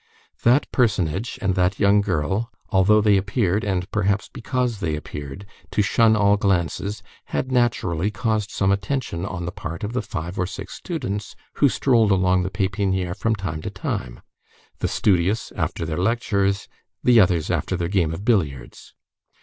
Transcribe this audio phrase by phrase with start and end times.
[0.41, 6.37] That personage, and that young girl, although they appeared,—and perhaps because they appeared,—to shun all
[6.37, 11.35] glances, had, naturally, caused some attention on the part of the five or six students
[11.57, 14.21] who strolled along the Pépinière from time to time;
[14.79, 16.67] the studious after their lectures,
[17.03, 18.95] the others after their game of billiards.